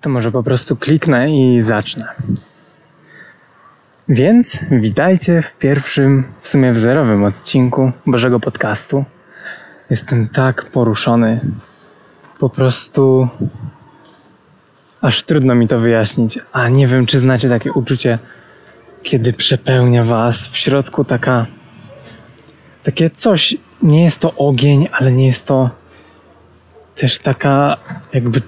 [0.00, 2.08] to może po prostu kliknę i zacznę.
[4.08, 9.04] Więc witajcie w pierwszym, w sumie w zerowym odcinku Bożego Podcastu.
[9.90, 11.40] Jestem tak poruszony.
[12.38, 13.28] Po prostu
[15.00, 16.38] aż trudno mi to wyjaśnić.
[16.52, 18.18] A nie wiem, czy znacie takie uczucie,
[19.02, 21.46] kiedy przepełnia was w środku taka
[22.82, 23.56] takie coś.
[23.82, 25.70] Nie jest to ogień, ale nie jest to
[26.94, 27.76] też taka
[28.12, 28.42] jakby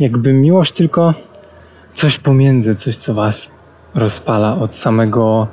[0.00, 1.14] jakby miłość tylko
[1.94, 3.50] coś pomiędzy, coś co was
[3.94, 5.46] rozpala od samego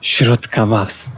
[0.00, 1.08] środka was.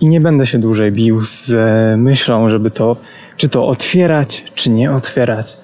[0.00, 1.52] I nie będę się dłużej bił z
[1.98, 2.96] myślą, żeby to,
[3.36, 5.56] czy to otwierać, czy nie otwierać.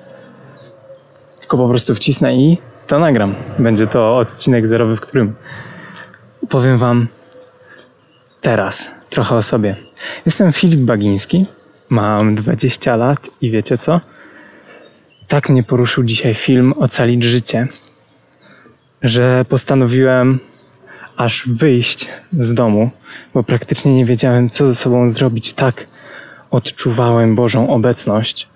[1.41, 3.35] Tylko po prostu wcisnę i to nagram.
[3.59, 5.35] Będzie to odcinek zerowy, w którym
[6.49, 7.09] powiem Wam
[8.41, 9.77] teraz trochę o sobie.
[10.27, 11.47] Jestem Filip Bagiński,
[11.89, 14.01] mam 20 lat i wiecie co?
[15.29, 17.69] Tak mnie poruszył dzisiaj film Ocalić życie,
[19.03, 20.39] że postanowiłem
[21.17, 22.91] aż wyjść z domu,
[23.35, 25.53] bo praktycznie nie wiedziałem, co ze sobą zrobić.
[25.53, 25.87] Tak
[26.51, 28.49] odczuwałem Bożą obecność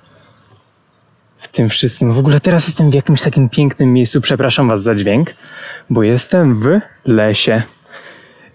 [1.38, 2.12] w tym wszystkim.
[2.12, 4.20] W ogóle teraz jestem w jakimś takim pięknym miejscu.
[4.20, 5.34] Przepraszam Was za dźwięk,
[5.90, 7.62] bo jestem w lesie.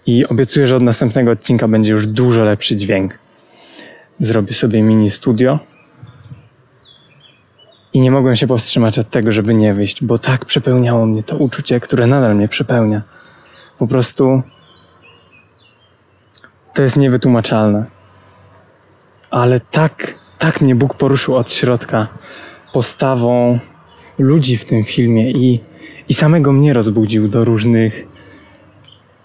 [0.06, 3.18] I obiecuję, że od następnego odcinka będzie już dużo lepszy dźwięk.
[4.20, 5.58] Zrobię sobie mini studio.
[7.96, 11.36] I nie mogłem się powstrzymać od tego, żeby nie wyjść, bo tak przepełniało mnie to
[11.36, 13.02] uczucie, które nadal mnie przepełnia.
[13.78, 14.42] Po prostu
[16.74, 17.84] to jest niewytłumaczalne.
[19.30, 22.06] Ale tak, tak mnie Bóg poruszył od środka
[22.72, 23.58] postawą
[24.18, 25.60] ludzi w tym filmie i,
[26.08, 28.08] i samego mnie rozbudził do różnych,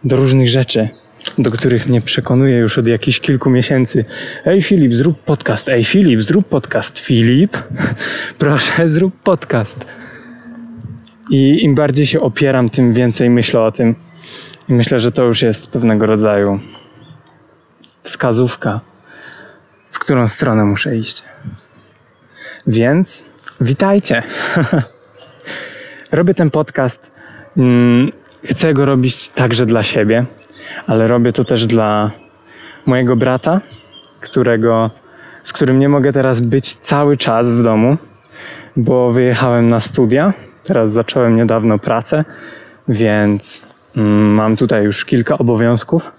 [0.03, 0.89] do różnych rzeczy,
[1.37, 4.05] do których mnie przekonuje już od jakichś kilku miesięcy.
[4.45, 5.69] Ej Filip, zrób podcast.
[5.69, 6.99] Ej Filip, zrób podcast.
[6.99, 7.57] Filip,
[8.37, 9.85] proszę, zrób podcast.
[11.29, 13.95] I im bardziej się opieram, tym więcej myślę o tym.
[14.69, 16.59] I myślę, że to już jest pewnego rodzaju
[18.03, 18.81] wskazówka,
[19.91, 21.23] w którą stronę muszę iść.
[22.67, 23.23] Więc
[23.61, 24.23] witajcie.
[26.11, 27.11] robię ten podcast.
[27.57, 28.11] Mm,
[28.43, 30.25] chcę go robić także dla siebie,
[30.87, 32.11] ale robię to też dla
[32.85, 33.61] mojego brata,
[34.21, 34.91] którego,
[35.43, 37.97] z którym nie mogę teraz być cały czas w domu,
[38.75, 40.33] bo wyjechałem na studia.
[40.63, 42.25] Teraz zacząłem niedawno pracę,
[42.87, 43.63] więc
[43.95, 46.11] mm, mam tutaj już kilka obowiązków,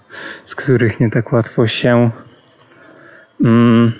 [0.45, 2.09] z których nie tak łatwo się
[3.43, 3.91] mm,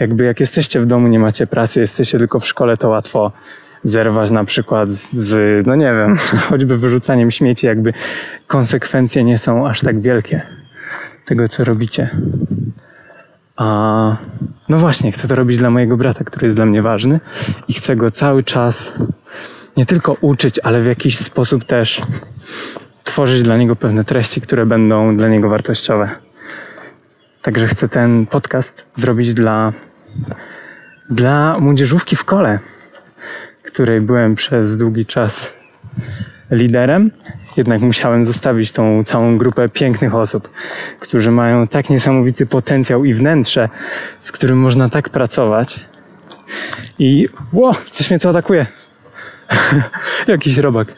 [0.00, 3.32] jakby jak jesteście w domu, nie macie pracy, jesteście tylko w szkole, to łatwo
[3.86, 6.16] zerwać na przykład z, no nie wiem,
[6.48, 7.92] choćby wyrzucaniem śmieci, jakby
[8.46, 10.42] konsekwencje nie są aż tak wielkie
[11.24, 12.10] tego, co robicie.
[13.56, 14.16] A
[14.68, 17.20] no właśnie, chcę to robić dla mojego brata, który jest dla mnie ważny
[17.68, 18.92] i chcę go cały czas
[19.76, 22.02] nie tylko uczyć, ale w jakiś sposób też
[23.04, 26.10] tworzyć dla niego pewne treści, które będą dla niego wartościowe.
[27.42, 29.72] Także chcę ten podcast zrobić dla,
[31.10, 32.58] dla młodzieżówki w kole,
[33.66, 35.52] której byłem przez długi czas
[36.50, 37.10] liderem.
[37.56, 40.50] Jednak musiałem zostawić tą całą grupę pięknych osób,
[41.00, 43.68] którzy mają tak niesamowity potencjał i wnętrze,
[44.20, 45.80] z którym można tak pracować.
[46.98, 48.66] I ło, coś mnie tu atakuje.
[50.28, 50.88] Jakiś robak.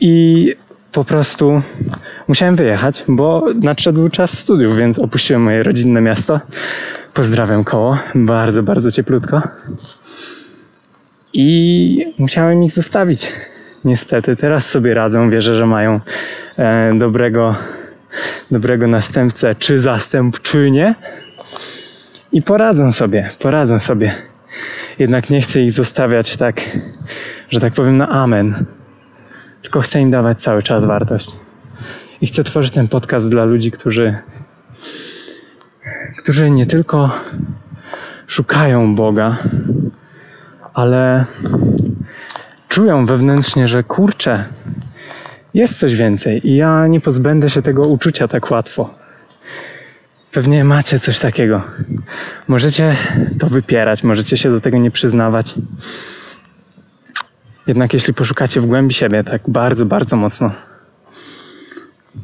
[0.00, 0.54] I
[0.92, 1.62] po prostu
[2.28, 6.40] musiałem wyjechać, bo nadszedł czas studiów, więc opuściłem moje rodzinne miasto.
[7.14, 9.42] Pozdrawiam koło, bardzo, bardzo cieplutko.
[11.40, 13.32] I musiałem ich zostawić.
[13.84, 15.30] Niestety, teraz sobie radzą.
[15.30, 16.00] Wierzę, że mają
[16.56, 17.56] e, dobrego,
[18.50, 20.94] dobrego następcę, czy zastępczynię.
[22.32, 24.14] I poradzą sobie, poradzą sobie.
[24.98, 26.60] Jednak nie chcę ich zostawiać tak,
[27.50, 28.66] że tak powiem, na amen
[29.62, 31.30] tylko chcę im dawać cały czas wartość.
[32.20, 34.18] I chcę tworzyć ten podcast dla ludzi, którzy,
[36.18, 37.10] którzy nie tylko
[38.26, 39.36] szukają Boga,
[40.78, 41.24] ale
[42.68, 44.44] czują wewnętrznie, że kurczę,
[45.54, 48.94] jest coś więcej i ja nie pozbędę się tego uczucia tak łatwo.
[50.32, 51.62] Pewnie macie coś takiego.
[52.48, 52.96] Możecie
[53.38, 55.54] to wypierać, możecie się do tego nie przyznawać.
[57.66, 60.50] Jednak jeśli poszukacie w głębi siebie tak bardzo, bardzo mocno,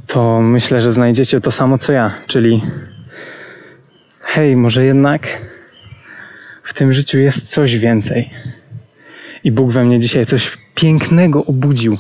[0.07, 2.63] to myślę, że znajdziecie to samo co ja, czyli
[4.23, 5.29] hej, może jednak
[6.65, 8.31] w tym życiu jest coś więcej.
[9.45, 11.99] I Bóg we mnie dzisiaj coś pięknego obudził.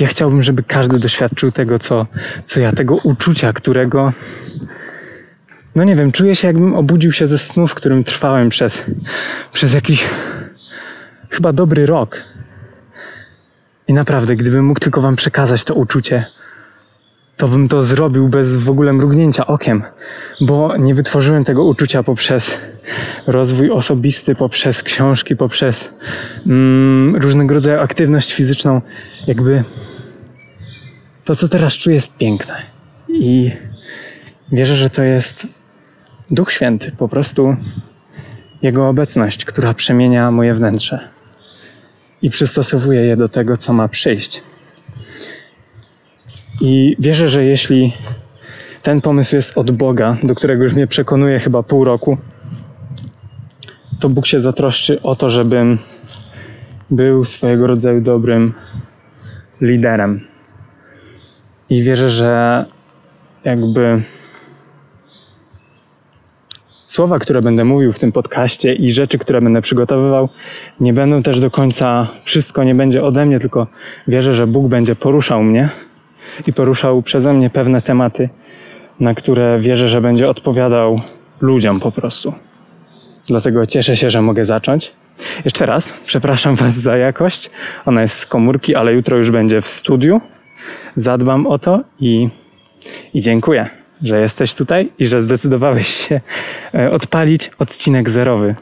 [0.00, 2.06] Ja chciałbym, żeby każdy doświadczył tego, co,
[2.44, 4.12] co ja, tego uczucia, którego,
[5.74, 8.82] no nie wiem, czuję się, jakbym obudził się ze snu, w którym trwałem przez,
[9.52, 10.06] przez jakiś
[11.30, 12.22] chyba dobry rok.
[13.88, 16.24] I naprawdę, gdybym mógł tylko Wam przekazać to uczucie,
[17.36, 19.82] to bym to zrobił bez w ogóle mrugnięcia okiem,
[20.40, 22.58] bo nie wytworzyłem tego uczucia poprzez
[23.26, 25.90] rozwój osobisty, poprzez książki, poprzez
[26.46, 28.80] mm, różnego rodzaju aktywność fizyczną.
[29.26, 29.64] Jakby
[31.24, 32.54] to, co teraz czuję, jest piękne.
[33.08, 33.50] I
[34.52, 35.46] wierzę, że to jest
[36.30, 37.56] Duch Święty, po prostu
[38.62, 41.08] Jego obecność, która przemienia moje wnętrze
[42.22, 44.42] i przystosowuje je do tego, co ma przyjść.
[46.60, 47.92] I wierzę, że jeśli
[48.82, 52.18] ten pomysł jest od Boga, do którego już mnie przekonuje chyba pół roku,
[54.00, 55.78] to Bóg się zatroszczy o to, żebym
[56.90, 58.52] był swojego rodzaju dobrym
[59.60, 60.20] liderem.
[61.70, 62.64] I wierzę, że
[63.44, 64.02] jakby
[66.86, 70.28] słowa, które będę mówił w tym podcaście i rzeczy, które będę przygotowywał,
[70.80, 73.66] nie będą też do końca, wszystko nie będzie ode mnie, tylko
[74.08, 75.68] wierzę, że Bóg będzie poruszał mnie
[76.46, 78.28] i poruszał przeze mnie pewne tematy,
[79.00, 81.00] na które wierzę, że będzie odpowiadał
[81.40, 82.32] ludziom po prostu.
[83.26, 84.92] Dlatego cieszę się, że mogę zacząć.
[85.44, 87.50] Jeszcze raz, przepraszam Was za jakość.
[87.86, 90.20] Ona jest z komórki, ale jutro już będzie w studiu.
[90.96, 92.28] Zadbam o to i,
[93.14, 93.70] i dziękuję,
[94.02, 96.20] że jesteś tutaj i że zdecydowałeś się
[96.74, 98.54] e, odpalić odcinek zerowy,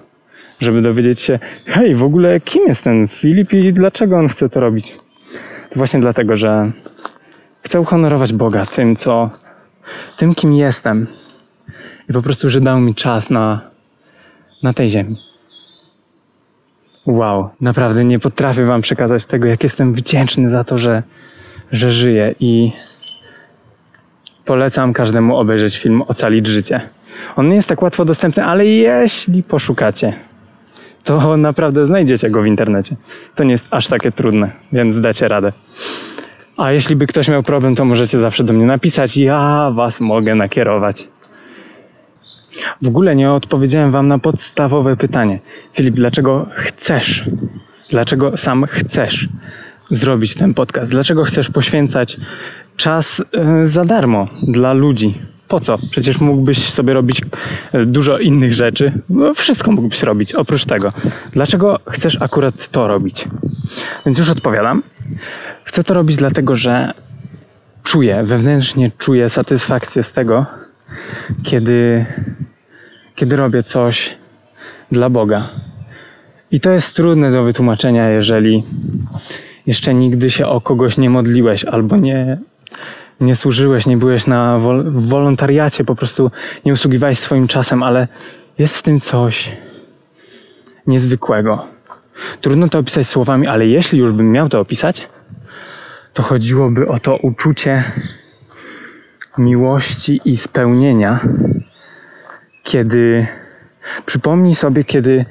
[0.60, 4.60] żeby dowiedzieć się, hej, w ogóle kim jest ten Filip i dlaczego on chce to
[4.60, 4.94] robić.
[5.70, 6.72] To właśnie dlatego, że
[7.74, 9.30] Chcę uhonorować Boga tym, co,
[10.16, 11.06] tym, kim jestem.
[12.10, 13.60] I po prostu, że dał mi czas na,
[14.62, 15.16] na tej ziemi.
[17.06, 21.02] Wow, naprawdę nie potrafię Wam przekazać tego, jak jestem wdzięczny za to, że,
[21.72, 22.72] że żyję i
[24.44, 26.80] polecam każdemu obejrzeć film Ocalić życie.
[27.36, 30.14] On nie jest tak łatwo dostępny, ale jeśli poszukacie,
[31.04, 32.96] to naprawdę znajdziecie go w internecie.
[33.34, 35.52] To nie jest aż takie trudne, więc dacie radę.
[36.56, 39.16] A jeśli by ktoś miał problem, to możecie zawsze do mnie napisać.
[39.16, 41.08] Ja was mogę nakierować.
[42.82, 45.38] W ogóle nie odpowiedziałem wam na podstawowe pytanie.
[45.72, 47.24] Filip, dlaczego chcesz?
[47.90, 49.28] Dlaczego sam chcesz
[49.90, 50.90] zrobić ten podcast?
[50.90, 52.16] Dlaczego chcesz poświęcać
[52.76, 55.14] czas e, za darmo dla ludzi?
[55.48, 55.78] Po co?
[55.90, 57.22] Przecież mógłbyś sobie robić
[57.72, 58.92] e, dużo innych rzeczy.
[59.10, 60.92] No, wszystko mógłbyś robić oprócz tego.
[61.32, 63.28] Dlaczego chcesz akurat to robić?
[64.06, 64.82] Więc już odpowiadam.
[65.64, 66.92] Chcę to robić dlatego, że
[67.82, 70.46] czuję, wewnętrznie czuję satysfakcję z tego,
[71.42, 72.06] kiedy,
[73.14, 74.16] kiedy robię coś
[74.92, 75.48] dla Boga.
[76.50, 78.64] I to jest trudne do wytłumaczenia, jeżeli
[79.66, 82.38] jeszcze nigdy się o kogoś nie modliłeś albo nie,
[83.20, 86.30] nie służyłeś, nie byłeś na wol w wolontariacie, po prostu
[86.64, 88.08] nie usługiwałeś swoim czasem, ale
[88.58, 89.52] jest w tym coś
[90.86, 91.73] niezwykłego.
[92.40, 95.08] Trudno to opisać słowami, ale jeśli już bym miał to opisać,
[96.12, 97.84] to chodziłoby o to uczucie
[99.38, 101.20] miłości i spełnienia,
[102.62, 103.26] kiedy
[104.06, 105.24] przypomnij sobie, kiedy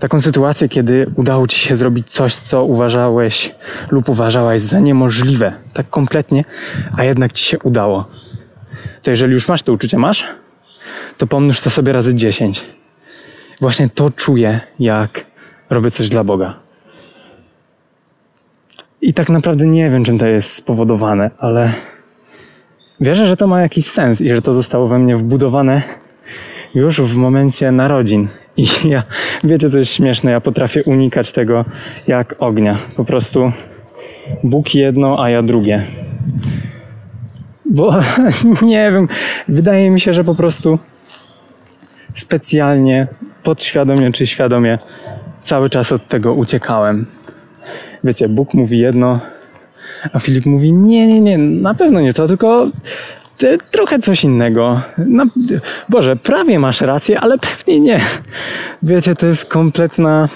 [0.00, 3.54] taką sytuację, kiedy udało ci się zrobić coś, co uważałeś
[3.90, 6.44] lub uważałaś za niemożliwe, tak kompletnie,
[6.96, 8.08] a jednak ci się udało.
[9.02, 10.24] To jeżeli już masz to uczucie, masz,
[11.18, 12.64] to pomnóż to sobie razy 10.
[13.60, 15.24] Właśnie to czuję, jak
[15.70, 16.54] robię coś dla Boga.
[19.02, 21.72] I tak naprawdę nie wiem, czym to jest spowodowane, ale
[23.00, 25.82] wierzę, że to ma jakiś sens i że to zostało we mnie wbudowane
[26.74, 28.28] już w momencie narodzin.
[28.56, 29.02] I ja,
[29.44, 31.64] wiecie, co jest śmieszne, ja potrafię unikać tego
[32.06, 32.76] jak ognia.
[32.96, 33.52] Po prostu
[34.44, 35.86] Bóg jedno, a ja drugie.
[37.64, 37.94] Bo
[38.62, 39.08] nie wiem,
[39.48, 40.78] wydaje mi się, że po prostu
[42.14, 43.06] specjalnie,
[43.42, 44.78] podświadomie czy świadomie
[45.42, 47.06] cały czas od tego uciekałem
[48.04, 49.20] wiecie, Bóg mówi jedno,
[50.12, 52.68] a Filip mówi nie, nie, nie, na pewno nie to, tylko
[53.70, 54.80] trochę coś innego.
[55.88, 58.00] Boże, prawie masz rację, ale pewnie nie.
[58.82, 60.28] Wiecie, to jest kompletna,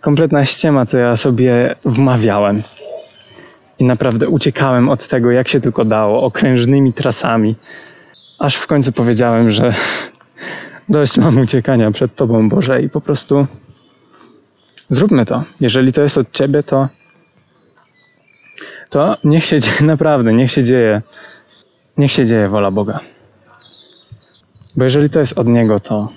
[0.00, 2.62] kompletna ściema, co ja sobie wmawiałem.
[3.78, 7.54] I naprawdę uciekałem od tego, jak się tylko dało, okrężnymi trasami.
[8.38, 9.74] Aż w końcu powiedziałem, że
[10.88, 13.46] dość mam uciekania przed Tobą, Boże, i po prostu
[14.90, 15.44] Zróbmy to.
[15.60, 16.88] Jeżeli to jest od ciebie, to,
[18.90, 21.02] to niech się dzieje, naprawdę, niech się dzieje,
[21.96, 23.00] niech się dzieje wola Boga.
[24.76, 26.08] Bo jeżeli to jest od Niego, to,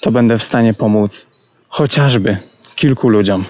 [0.00, 1.26] to będę w stanie pomóc
[1.68, 2.38] chociażby
[2.74, 3.44] kilku ludziom.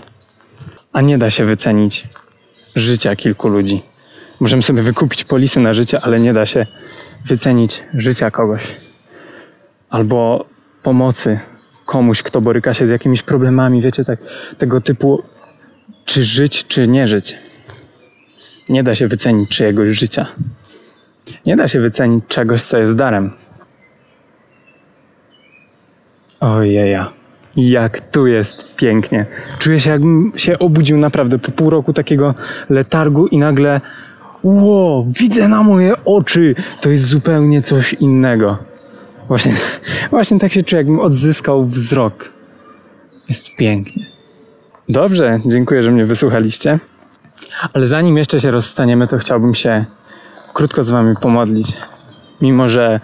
[0.93, 2.09] A nie da się wycenić
[2.75, 3.83] życia kilku ludzi.
[4.41, 6.67] Możemy sobie wykupić polisy na życie, ale nie da się
[7.25, 8.77] wycenić życia kogoś.
[9.91, 10.47] Albo
[10.83, 11.41] pomocy
[11.87, 14.19] komuś, kto boryka się z jakimiś problemami, wiecie, tak,
[14.59, 15.23] tego typu,
[16.05, 17.37] czy żyć, czy nie żyć.
[18.69, 20.27] Nie da się wycenić czyjegoś życia.
[21.47, 23.31] Nie da się wycenić czegoś, co jest darem.
[26.41, 27.13] Ojeja.
[27.57, 29.27] Jak tu jest pięknie.
[29.59, 32.35] Czuję się, jakbym się obudził naprawdę po pół roku takiego
[32.71, 33.81] letargu i nagle
[34.43, 36.55] Ło, widzę na moje oczy.
[36.81, 38.59] To jest zupełnie coś innego.
[39.29, 39.55] Właśnie,
[40.11, 42.31] właśnie tak się czuję, jakbym odzyskał wzrok.
[43.29, 44.07] Jest pięknie.
[44.89, 46.79] Dobrze, dziękuję, że mnie wysłuchaliście.
[47.73, 49.85] Ale zanim jeszcze się rozstaniemy, to chciałbym się
[50.55, 51.73] krótko z Wami pomodlić.
[52.41, 53.01] Mimo, że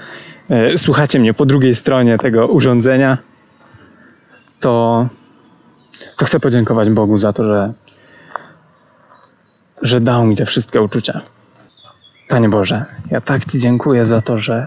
[0.50, 3.18] e, słuchacie mnie po drugiej stronie tego urządzenia,
[4.60, 5.08] to,
[6.18, 7.72] to chcę podziękować Bogu za to, że,
[9.82, 11.20] że dał mi te wszystkie uczucia.
[12.28, 14.66] Panie Boże, ja tak Ci dziękuję za to, że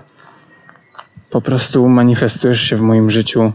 [1.36, 3.52] po prostu manifestujesz się w moim życiu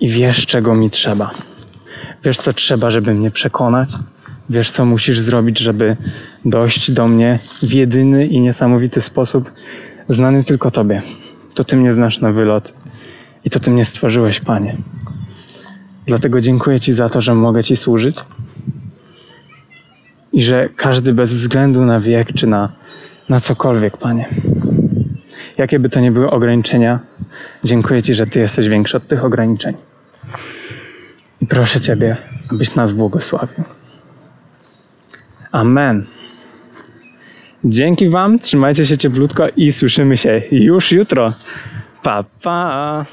[0.00, 1.30] i wiesz, czego mi trzeba.
[2.24, 3.88] Wiesz, co trzeba, żeby mnie przekonać.
[4.50, 5.96] Wiesz, co musisz zrobić, żeby
[6.44, 9.50] dojść do mnie w jedyny i niesamowity sposób,
[10.08, 11.02] znany tylko Tobie.
[11.54, 12.74] To Ty mnie znasz na wylot
[13.44, 14.76] i to Ty mnie stworzyłeś, Panie.
[16.06, 18.16] Dlatego dziękuję Ci za to, że mogę Ci służyć
[20.32, 22.72] i że każdy bez względu na wiek czy na,
[23.28, 24.28] na cokolwiek, Panie.
[25.58, 27.00] Jakie by to nie były ograniczenia,
[27.64, 29.74] dziękuję Ci, że Ty jesteś większy od tych ograniczeń.
[31.40, 32.16] I proszę Ciebie,
[32.50, 33.64] abyś nas błogosławił.
[35.52, 36.06] Amen.
[37.64, 41.34] Dzięki Wam, trzymajcie się cieplutko i słyszymy się już jutro.
[42.02, 43.06] Pa, pa.